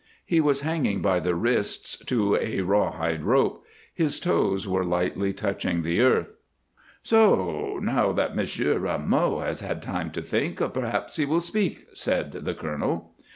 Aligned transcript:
He 0.25 0.41
was 0.41 0.61
hanging 0.61 1.03
by 1.03 1.19
the 1.19 1.35
wrists 1.35 1.95
to 2.05 2.35
a 2.35 2.61
rawhide 2.61 3.21
rope; 3.23 3.63
his 3.93 4.19
toes 4.19 4.67
were 4.67 4.83
lightly 4.83 5.31
touching 5.31 5.83
the 5.83 5.99
earth. 6.01 6.33
"So! 7.03 7.77
Now 7.79 8.11
that 8.13 8.35
Monsieur 8.35 8.79
Rameau 8.79 9.41
has 9.41 9.59
had 9.59 9.83
time 9.83 10.09
to 10.13 10.21
think, 10.23 10.57
perhaps 10.73 11.17
he 11.17 11.25
will 11.25 11.39
speak," 11.39 11.85
said 11.93 12.31
the 12.31 12.55
colonel. 12.55 13.13